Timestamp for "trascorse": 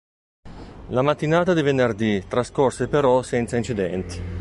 2.27-2.87